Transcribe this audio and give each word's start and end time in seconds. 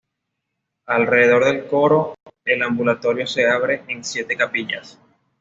Alrededor 0.87 1.45
del 1.45 1.67
coro, 1.67 2.15
el 2.43 2.63
ambulatorio 2.63 3.27
se 3.27 3.47
abre 3.47 3.83
en 3.87 4.03
siete 4.03 4.35
capillas. 4.35 4.99